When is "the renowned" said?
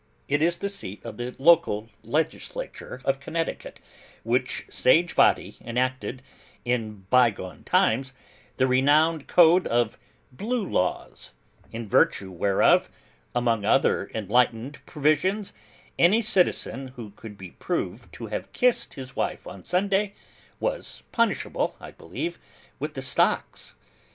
8.57-9.27